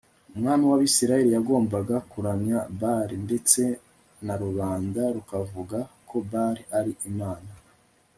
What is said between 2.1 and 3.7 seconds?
kuramya Bali ndetse